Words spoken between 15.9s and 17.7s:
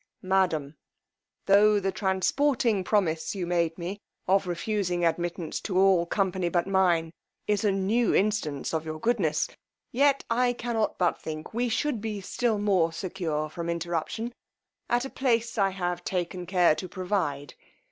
taken care to provide.